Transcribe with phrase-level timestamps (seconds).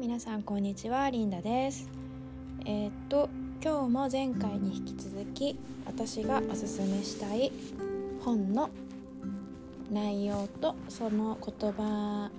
[0.00, 1.86] 皆さんこんにちはリンダです。
[2.64, 3.28] えー、っと
[3.62, 7.52] 今日も前回に引き続き私がおすすめしたい
[8.24, 8.70] 本の
[9.92, 12.30] 内容とその言葉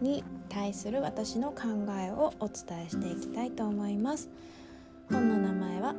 [0.00, 1.64] に対する私の考
[1.98, 4.30] えをお伝えしていきたいと思います。
[5.10, 5.94] 本の名前は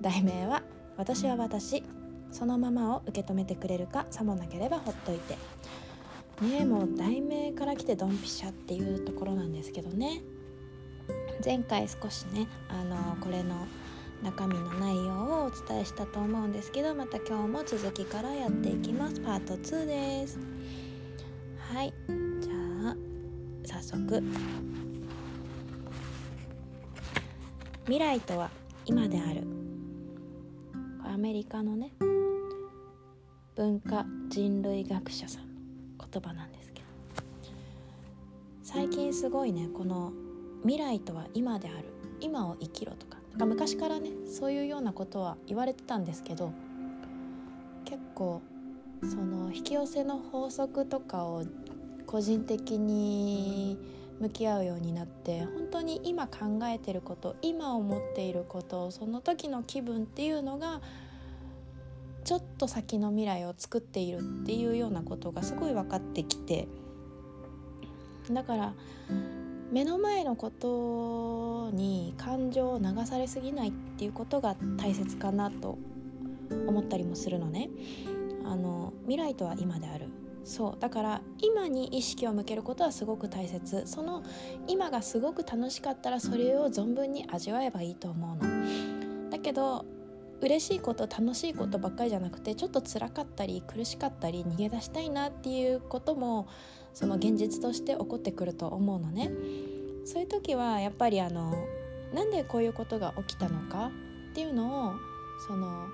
[0.00, 0.62] 題名は
[0.96, 1.82] 私は私
[2.32, 5.36] そのままを受け止めてくれるかさもなければほっといて。
[6.42, 10.22] ねもう題名から来てドンピシャっていうところなんですけどね。
[11.44, 13.66] 前回少しねあのこれの
[14.22, 19.20] 中身の内容をお伝えしたと思うんですけどまた今日も続きからやっていきます。
[19.20, 20.38] パート2です。
[21.72, 21.92] はい。
[22.40, 24.22] じゃあ早速。
[27.84, 28.50] 未来とは
[28.86, 29.42] 今である。
[31.04, 31.92] アメリカのね
[33.54, 35.53] 文化人類学者さん。
[36.14, 36.86] 言葉なんですけど。
[38.62, 40.12] 最近すごいねこの
[40.62, 41.88] 未来とは今である
[42.20, 43.18] 今を生きろとか。
[43.38, 46.52] か昔からねそういうようなことは言われてたんですけど
[47.84, 48.42] 結構
[49.02, 51.44] その引き寄せの法則とかを
[52.06, 53.76] 個人的に
[54.20, 60.80] 向き合うようになって本当に今考えてること今思っていることその時の気分っていうのが
[62.24, 66.68] ちょっと先の未来を作っているっていうようなことがすごい分かってきて
[68.30, 68.74] だから
[69.70, 75.78] 目の前のことに感情を流されすぎないっていうことが大切かなと
[76.66, 77.70] 思ったりもするのね。
[78.44, 80.08] あの未来とは今である。
[80.44, 80.80] そう。
[80.80, 83.82] だから今に意識を向けることはすごく大切。
[83.86, 84.22] その
[84.68, 89.30] 今がすごく楽しかったらそれを存分に味わえばいいと思うの。
[89.30, 89.86] だけど
[90.40, 96.48] 嬉しいこと楽しいことばっかりじゃなくてちょっと辛かったり苦しかったり逃げ出したいなっていうことも
[96.92, 99.30] その現実として起こってくると思うのね。
[100.04, 101.54] そういう時はやっぱりあの
[102.12, 103.90] なんでこういうことが起きたのか
[104.30, 104.94] っていうのを
[105.46, 105.86] その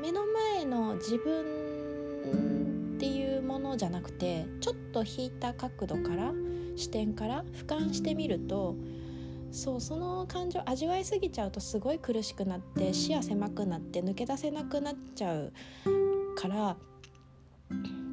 [0.00, 6.32] 目の前の自分っていうものじゃなくてちょっと引いた角度から
[6.76, 8.74] 視点から俯瞰してみると
[9.50, 15.52] そうその感情味わいすぎちゃうとすごい苦しくなって視野狭くなって抜け出せなくなっちゃう
[16.36, 16.76] から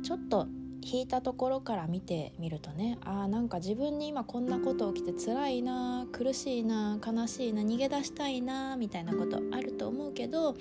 [0.04, 0.48] ちょっと
[0.86, 10.56] 引いたところから見てみるとねあーなんか自分に今こんなこと起きて辛いな苦しいな悲しいな逃げ出したいなみたいなことあると思うけど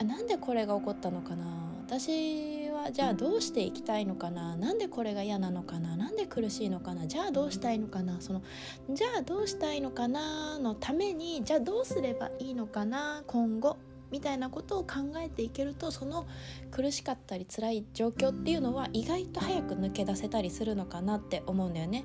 [0.00, 1.44] あなんでこれが起こったのかな。
[1.86, 4.56] 私はじゃあどうしていきたいのかな？
[4.56, 5.96] なんでこれが嫌なのかな？
[5.96, 7.06] なんで苦しいのかな？
[7.06, 8.20] じゃあどうしたいのかな？
[8.20, 8.42] その
[8.90, 10.58] じゃあどうしたいのかな？
[10.58, 13.22] のためにじゃあどうすればいいのかな？
[13.26, 13.76] 今後
[14.10, 16.26] みたいなことを考えていけるとその
[16.70, 22.04] 苦しかったり辛い状況っていうのは意外と早く抜け出せたりするのかなって思うんだよね。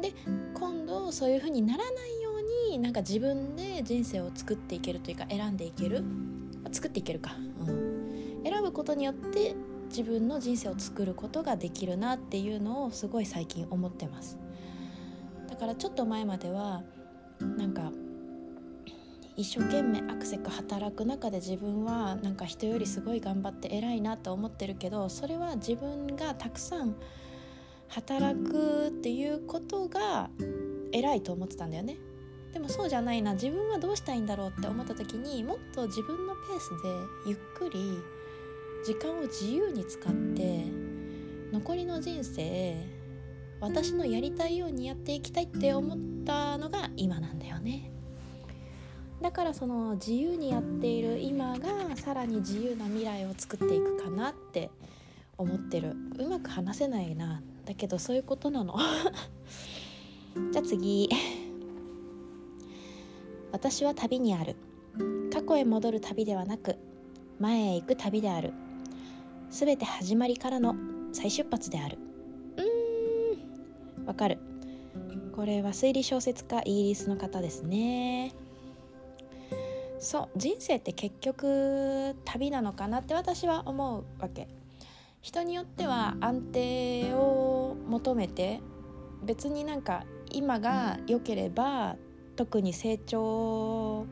[0.00, 0.14] で
[0.54, 2.30] 今度そういう風にならないよ
[2.70, 6.04] うになんか自分で人生を作っていけるというか選んでいける？
[6.70, 7.34] 作っていけるか、
[7.66, 9.54] うん、選ぶことによって
[9.88, 14.38] 自分の人生を作ることができるなっていうのをすごい最近思ってます。
[15.48, 16.82] だからちょっと前までは
[17.40, 17.90] なんか
[19.36, 26.96] 一生懸命アクセク働く中で自分はなんか人よりすごい頑張って偉いなと思ってるけどそれは自分がたくさん
[27.88, 30.28] 働くっていうことが
[30.92, 31.96] 偉いと思ってたんだよね。
[32.52, 33.34] でもそうじゃないな。
[33.34, 37.98] 自分はどうしたいんだろうって思った時にもっと自分のペースでゆっくり
[38.84, 40.64] 時間を自由に使って
[41.52, 42.76] 残りの人生
[43.60, 47.90] 私のやりたいようにやっていきたいって思ったのが今なんだよね。
[49.20, 54.70] だからその自由にやっている今がさらに自由な未来を作っていくかなって
[55.36, 55.96] 思ってる。
[56.18, 57.42] うまく話せないな。
[57.64, 58.76] だけどそういうことなの。
[60.52, 61.08] じゃあ次。
[63.50, 64.54] 私は旅にある。
[65.32, 66.76] 過去へ戻る旅ではなく
[67.40, 68.52] 前へ行く旅である。
[69.50, 70.74] 全て始まりからの
[71.12, 71.98] 再出発である。
[72.56, 74.06] うーん。
[74.06, 74.38] わかる。
[75.34, 78.34] これは推理小説家イギリスの方ですね。
[80.00, 84.48] そう人生って結局旅なのかなって私は思うわけ。
[85.20, 88.60] 人によっては安定を求めて
[89.24, 91.96] 別になんか今が良ければ
[92.36, 94.06] 特に成長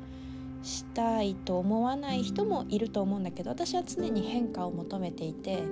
[0.67, 5.63] したいと思わない人もいると思うんだけど私は常に変化を求めていて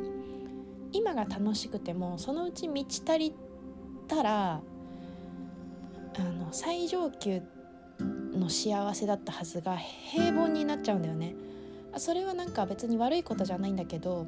[0.93, 3.35] 今が楽しくてもそのうち満ち足り
[4.06, 4.61] たら
[6.17, 7.43] あの最上級
[8.32, 11.35] の幸せだったはずが平凡になっちゃうんだよね。
[11.96, 14.26] それはなんか別に悪いことじゃないんだけど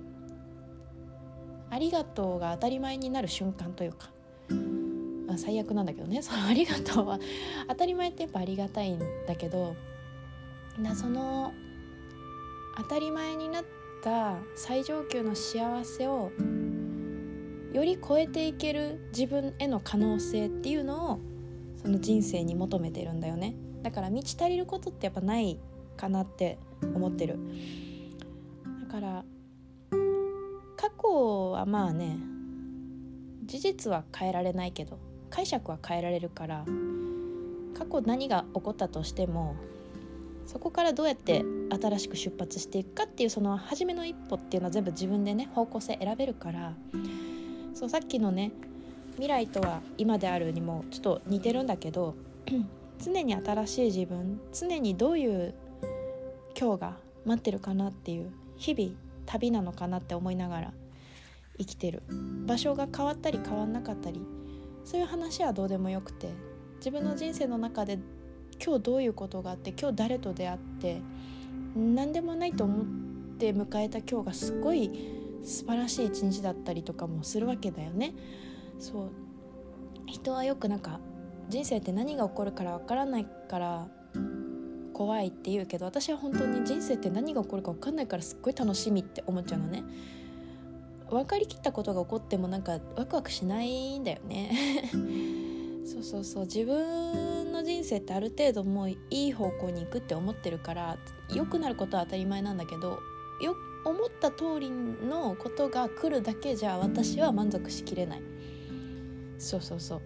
[1.68, 4.10] ありがとうが当たり前になる瞬間というか
[5.28, 6.22] あ最悪なんだけどね。
[6.22, 7.18] そのありがとうは
[7.68, 9.76] 当たり前ってやっぱありがたいんだけど
[10.78, 11.52] なその
[12.76, 13.64] 当たり前になっ
[14.02, 16.31] た最上級の幸せを
[17.73, 21.20] より超えていける自分への可能性っていうのを
[21.82, 23.55] その人生に求めてるんだよね。
[23.82, 25.58] だから満ち足りることってやっぱない
[25.96, 27.38] かなって思ってる。
[28.82, 29.25] だから
[30.76, 32.19] 過去はまあね
[33.44, 34.99] 事実は変えられないけど
[35.31, 36.64] 解釈は変えられるから
[37.75, 39.55] 過去何が起こったとしても
[40.46, 46.75] そこからどうやって新しく出発していくかっていうその初めの一歩っていうのは全部自分でね方向性選べるから
[47.75, 48.52] そうさっきのね
[49.12, 52.14] 未来とは今であるにもちょっと似てるんだけど
[53.02, 55.54] 常に新しい自分常にどういう
[56.58, 58.92] 今日が待ってるかなっていう日々
[59.26, 60.72] 旅なのかなって思いながら
[61.58, 62.02] 生きてる。
[62.46, 64.20] 場所が変わったり変わんなかったり
[64.84, 66.28] そういう話はどうでもよくて
[66.76, 67.99] 自分の人生の中で
[68.66, 71.00] 今日どういうことがあって今日誰と出会って
[71.76, 72.86] 何でもないと思っ
[73.38, 74.90] て迎えた今日がすっごい
[75.44, 78.12] 素晴らしい一日だったりとかもするわけだよね。
[78.80, 79.10] そう。
[80.06, 80.98] 人はよくなんか
[81.48, 83.86] 人生って何が起こるからわからないから
[84.92, 89.84] 怖いって言うけど私は本当に人生って何が起こるか分かんないからすっごい楽しみって思っちゃうのね。
[91.08, 94.50] 分かりきったことが起こってもなんかワクワクしないんだよね。
[95.87, 96.44] そうそうそう。
[96.44, 100.99] 自分の人生ってある程度もういい方向に行くって思ってるから
[101.33, 102.99] 良くなることは当たり前なんだけど
[103.41, 103.55] よ
[103.85, 108.23] 思った通りのことが来るだけじゃ私は満足しきれない。
[109.38, 110.03] そうそうそう。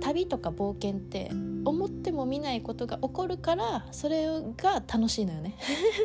[0.00, 1.30] 旅とか冒険って
[1.64, 4.26] 思っても見ないことが起こるからそれ
[4.56, 5.56] が楽しいのよね。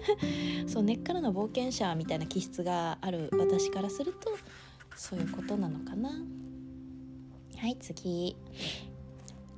[0.67, 4.37] そう根っからの冒険者みたいな気質がある私からすると
[4.95, 6.11] そういうことなのかな。
[7.63, 8.35] はい次。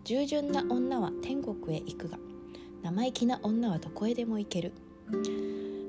[0.03, 2.19] 従順な女は天国へ行くが
[2.83, 4.73] 生意気な女はどこへでも行ける。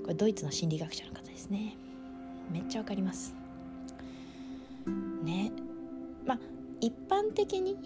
[0.00, 1.76] これドイツの心理学者の方ですね。
[2.50, 3.34] めっちゃわかります。
[5.24, 5.52] ね。
[6.24, 6.38] まあ
[6.80, 7.76] 一般的に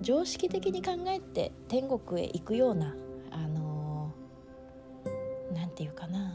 [0.00, 2.96] 常識的に考えて天国へ行くような
[3.30, 4.12] あの
[5.54, 6.34] 何、て言うかな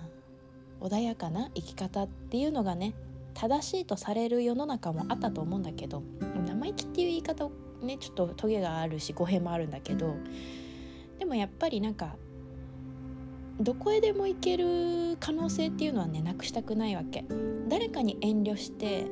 [0.79, 2.93] 穏やかな生き方っていうのがね
[3.33, 6.03] 正しいとされる世の中もあったと思うんだけど
[6.45, 7.49] 生意気っていう言い方
[7.81, 10.15] ねちょっとトゲがあるし語弊もあるんだけど
[11.19, 12.15] でもやっぱりなんか
[13.59, 17.25] どこへでも行ける可能性っていうのはねなくしたくないわけ。
[17.69, 19.07] 誰かに遠慮して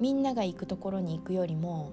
[0.00, 1.92] みんなが行くところに行くよりも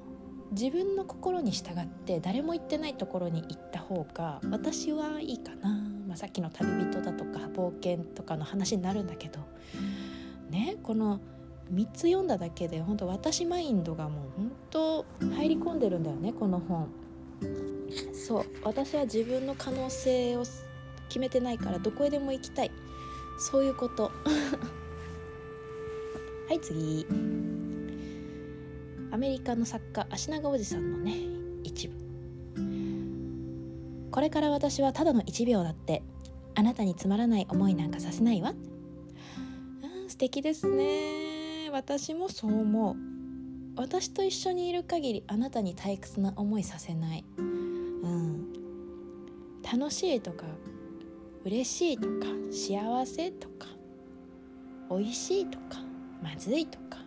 [0.52, 5.70] 自分の心に従って誰も行ってないところに行った方が私はいいかな、
[6.08, 9.40] まあ、さっきの旅人だとか冒険とかの話になるんだけど
[10.52, 11.20] ねこの
[11.74, 15.06] 3つ読んだだけで本当私マインドがもう本当
[15.36, 16.90] 入り込んでるんだよねこの本。
[18.14, 20.44] そう私は自分の可能性を
[21.10, 22.72] 決めてないからどこへでも行きたい。
[23.40, 24.12] そういうこと。
[26.48, 27.08] はい次。
[29.12, 31.16] アメリカの作家足長おじさんのね
[31.64, 31.96] 一部。
[34.12, 36.04] これから私はただの1秒だって
[36.54, 38.54] あなたにつまらない思いなんかさせないわ。
[40.22, 41.72] 敵ですね。
[41.72, 42.96] 私もそう思う。
[43.76, 47.26] 私と一緒にいる限りあなたに退屈な思いさせない。
[47.38, 48.54] うん。
[49.64, 50.46] 楽しいとか
[51.44, 53.66] 嬉しいとか幸せとか
[54.92, 55.80] 美味しいとか
[56.22, 57.00] まずいとか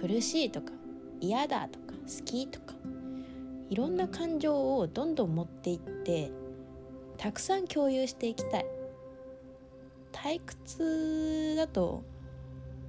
[0.00, 0.70] 苦しいとか
[1.20, 2.76] 嫌だとか好きとか
[3.68, 6.30] いろんな感情をどんどん持っていって
[7.18, 8.75] たくさん共有していきたい。
[10.16, 12.02] 退屈だと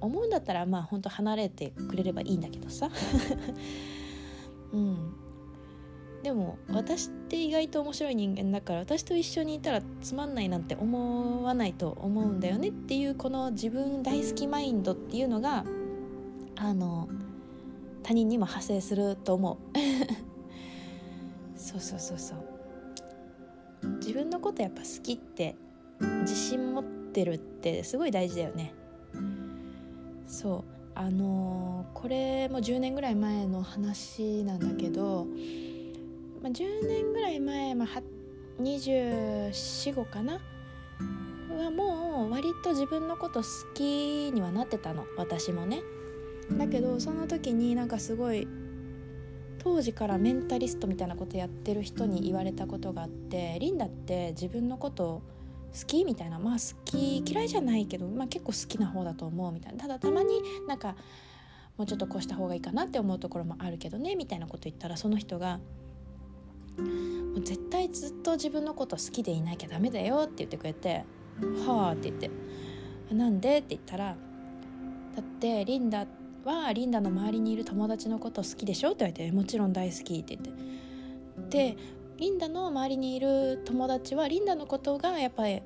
[0.00, 2.90] 思うんだったらまあほんと離れてくれればいいんだけどさ。
[4.72, 5.14] うん。
[6.22, 15.64] でも私って意外と面白い人間だから私と一緒にいたらつまんないなんて思わないと思うんだよねっていうこの自分大好きマインドっていうのが
[16.56, 17.08] あの
[18.02, 19.78] 他人にも派生すると思う。
[21.56, 22.38] そうそうそうそう。
[23.98, 25.54] 自分のことやっぱ好きって
[26.22, 28.74] 自信持っててるってすごい大事だよね。
[30.26, 30.64] そう。
[30.94, 35.26] あのー、これも10年ぐらい前の話なんだけど、
[36.42, 37.88] まあ、10年ぐらい前、まあ、
[38.60, 40.40] 245かな？
[41.56, 45.04] はもう割と自分のこと好きにはなってたの。
[45.16, 45.82] 私もね。
[46.56, 48.48] だけどその時になんかすごい
[49.58, 55.22] 当時からメンタリストみたいなことやってる人に言われたことがあってリンダって自分のこと
[55.72, 60.28] 好きみたいなまあ好き嫌いじゃないけど、まあ、結構好きな方だと思うみたいなただたまに
[60.66, 60.96] なんか
[61.76, 65.60] もうちょっとこうした方がいいかなって思うところもあるけどねみたいなこと言ったらその人が
[66.78, 71.04] 「もう絶対ずっと自分のこと好きでいなきゃダメだよ」って言ってくれて
[71.66, 72.30] 「はあ」って言って
[73.14, 74.16] 「なんで?」って言ったら
[75.14, 76.06] 「だってリンダ
[76.44, 80.68] はリンダの周りにいる友達のこと好きでしょ?」って言われて「もちろん大好き」って言って
[81.50, 81.76] で
[82.18, 85.62] リンダの周りにいる友達はリンダのことがやっぱり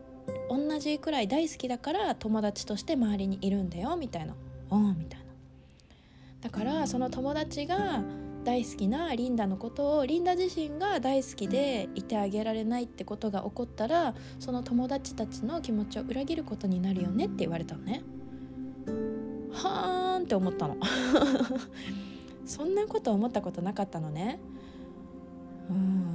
[0.50, 4.34] 同じくらい大好きだから友達として周りにいるんだよみたいな
[4.70, 5.26] 「うん」みたいな。
[6.42, 8.02] だからその友達が
[8.44, 18.02] 大好きなリンダのことをリンダ自身が大好きでいてあげられないってことが起こったらその友達たちの気持ちを裏切ることになるよねって言われたのね。
[19.52, 20.76] はーんって思ったの
[22.44, 24.38] そんなこと思ったことなかったのね。
[25.70, 26.11] うん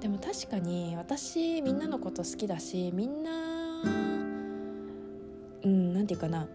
[0.00, 3.30] でも確かに私みんなのこと好きだしみんな
[5.64, 6.48] うん何て言うかな。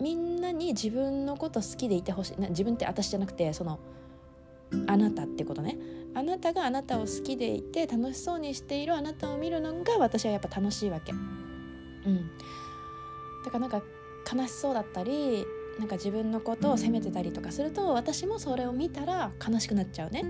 [0.00, 2.40] みんなに自分のこと好きでいてほしい。
[2.40, 3.78] な自分って私じゃなくてその
[4.86, 5.78] あなたってことね。
[6.14, 11.12] あなたがあなたを好きでいて楽しそうにしているあなたを見るのが私はやっぱ楽しいわけ。
[11.12, 12.30] うん。
[13.44, 13.82] だからなんか
[14.34, 15.46] 悲しそうだったり
[15.78, 20.24] なんか自分のことを責めてたりとかすると私もそれを見たら悲しくなっちゃうね。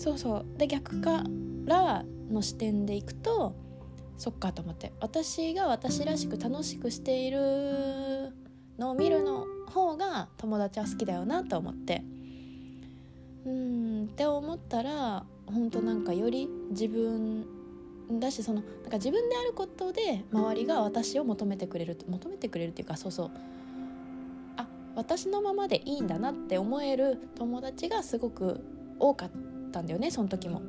[0.00, 0.46] そうそう。
[0.56, 1.24] で逆か
[1.66, 3.54] らの視点でいくと
[4.16, 4.94] そっかと思って。
[4.98, 8.32] 私が私らしく楽しくしている
[8.78, 12.02] のを見るの方が友達は好きだよなと思って。
[13.44, 17.44] うんって思ったら本当なんかより自分
[18.18, 23.30] だしそのなんか自分であることで周りが私を求めてくれる求めてくれるっていうかそうそう。
[24.56, 24.66] あ
[24.96, 28.64] 私のままでいいんだなって思える友達がすごく
[28.98, 29.30] 多かっ
[29.70, 30.62] たんだよねその時も。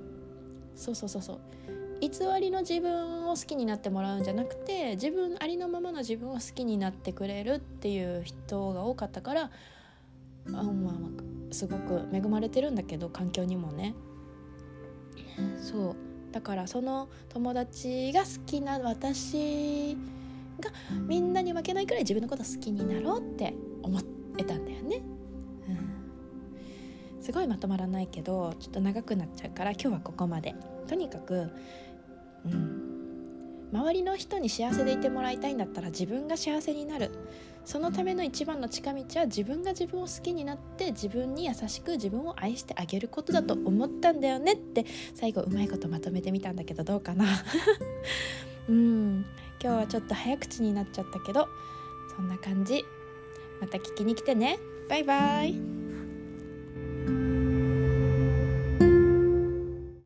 [0.75, 1.39] そうそうそうそう。
[2.01, 9.49] 偽りの自分を好きになってもらうんじゃなくて自分ありのままの自分を好きになってくれるっていう人が多かったからあ、
[10.49, 13.93] まあ、まあすごく恵まれてるんだけど環境にもね。
[15.57, 15.95] そう。
[16.31, 19.97] だからその友達が好きな私
[20.59, 20.71] が
[21.07, 23.53] みんなに負けないくらい自分のこと好きになろうって
[23.83, 23.99] 思
[24.37, 25.01] えたんだよね。
[27.21, 30.55] すごいまとまらないけどちょっと長くなっちゃうから今日はここまで。
[30.87, 31.49] とにかく
[32.45, 37.11] うん、周りの人に幸せでいてもらいたいんだったら自分が幸せになる。
[37.63, 47.25] そのための一番の近道は自分が自分を好きになって自分に優しく自分を愛してあげることだと思ったんだよねって最後うまいことまとめてみたんだけどどうかな。
[48.67, 49.25] うん。
[49.63, 51.47] 今日はちょっと早口になっちゃったけど
[52.15, 52.83] そんな感じ。
[53.61, 54.57] また聞きに来てね。
[54.89, 55.80] バイバイ。